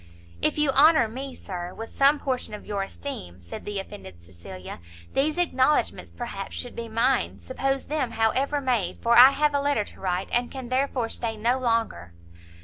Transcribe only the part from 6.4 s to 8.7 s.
should be mine; suppose them, however